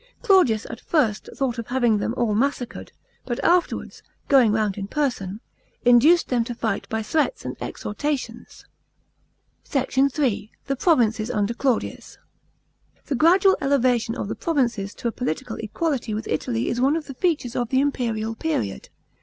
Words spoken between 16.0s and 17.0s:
with Italy is one